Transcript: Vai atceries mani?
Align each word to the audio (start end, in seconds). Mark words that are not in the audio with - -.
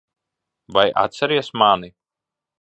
Vai 0.77 0.87
atceries 1.03 1.51
mani? 1.61 1.89